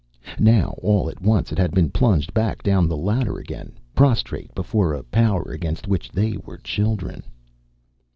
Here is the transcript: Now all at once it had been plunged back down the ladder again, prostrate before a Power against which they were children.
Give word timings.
Now 0.39 0.73
all 0.81 1.11
at 1.11 1.21
once 1.21 1.51
it 1.51 1.59
had 1.59 1.75
been 1.75 1.91
plunged 1.91 2.33
back 2.33 2.63
down 2.63 2.87
the 2.87 2.97
ladder 2.97 3.37
again, 3.37 3.73
prostrate 3.93 4.49
before 4.55 4.95
a 4.95 5.03
Power 5.03 5.51
against 5.51 5.87
which 5.87 6.09
they 6.09 6.37
were 6.37 6.57
children. 6.57 7.21